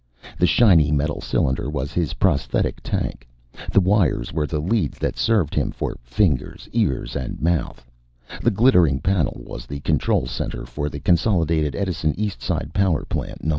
[0.39, 3.27] The shiny metal cylinder was his prosthetic tank;
[3.71, 7.85] the wires were the leads that served him for fingers, ears and mouth;
[8.41, 13.49] the glittering panel was the control center for the Consolidated Edison Eastside Power Plant No.